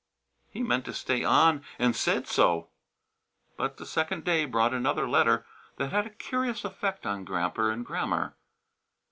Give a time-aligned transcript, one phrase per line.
[0.49, 2.69] He meant to stay on, and said so.
[3.55, 5.45] But the second day brought another letter
[5.77, 8.35] that had a curious effect on Gramper and Grammer.